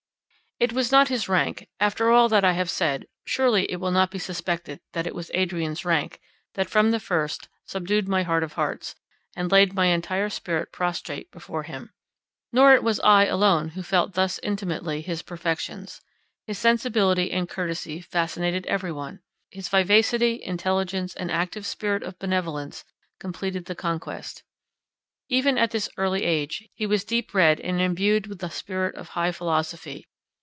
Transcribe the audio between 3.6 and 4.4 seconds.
it will not be